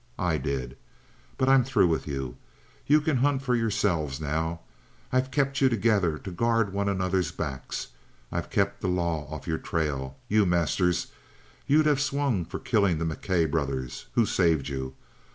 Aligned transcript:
I 0.17 0.39
did! 0.39 0.77
But 1.37 1.47
I'm 1.47 1.63
through 1.63 1.85
with 1.87 2.07
you. 2.07 2.35
You 2.87 3.01
can 3.01 3.17
hunt 3.17 3.43
for 3.43 3.55
yourselves 3.55 4.19
now. 4.19 4.61
I've 5.13 5.29
kept 5.29 5.61
you 5.61 5.69
together 5.69 6.17
to 6.17 6.31
guard 6.31 6.73
one 6.73 6.89
another's 6.89 7.31
backs. 7.31 7.89
I've 8.31 8.49
kept 8.49 8.81
the 8.81 8.87
law 8.87 9.31
off 9.31 9.45
your 9.45 9.59
trail. 9.59 10.17
You, 10.27 10.43
Masters, 10.47 11.11
you'd 11.67 11.85
have 11.85 12.01
swung 12.01 12.45
for 12.45 12.57
killing 12.57 12.97
the 12.97 13.05
McKay 13.05 13.47
brothers. 13.51 14.07
Who 14.13 14.25
saved 14.25 14.69
you? 14.69 14.95